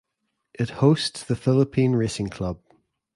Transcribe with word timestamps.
It 0.55 0.71
hosts 0.81 1.23
the 1.23 1.35
Philippine 1.35 1.91
Racing 1.91 2.29
Club. 2.29 2.59